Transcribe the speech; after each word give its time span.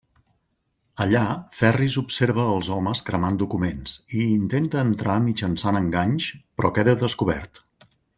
Allà, 1.03 1.21
Ferris 1.57 1.97
observa 2.01 2.45
els 2.53 2.69
homes 2.77 3.03
cremant 3.09 3.37
documents 3.43 3.93
i 4.23 4.25
intenta 4.39 4.81
entrar 4.87 5.19
mitjançant 5.27 5.79
enganys, 5.85 6.31
però 6.57 6.73
queda 6.79 6.97
descobert. 7.05 7.63